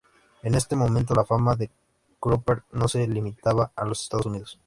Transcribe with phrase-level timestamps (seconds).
[0.41, 1.69] En este momento, la fama de
[2.19, 4.59] Cropper no se limitaba a los Estados Unidos.